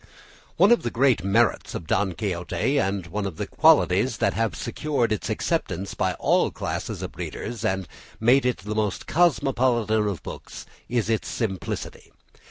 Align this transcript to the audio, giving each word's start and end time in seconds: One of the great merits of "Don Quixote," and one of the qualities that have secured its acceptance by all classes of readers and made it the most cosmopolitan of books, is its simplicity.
One 0.57 0.71
of 0.71 0.81
the 0.81 0.89
great 0.89 1.23
merits 1.23 1.75
of 1.75 1.85
"Don 1.85 2.13
Quixote," 2.13 2.79
and 2.79 3.05
one 3.05 3.27
of 3.27 3.37
the 3.37 3.45
qualities 3.45 4.17
that 4.17 4.33
have 4.33 4.55
secured 4.55 5.11
its 5.11 5.29
acceptance 5.29 5.93
by 5.93 6.13
all 6.15 6.49
classes 6.49 7.03
of 7.03 7.15
readers 7.17 7.63
and 7.63 7.87
made 8.19 8.43
it 8.47 8.57
the 8.57 8.73
most 8.73 9.05
cosmopolitan 9.05 10.07
of 10.07 10.23
books, 10.23 10.65
is 10.89 11.07
its 11.07 11.27
simplicity. 11.27 12.11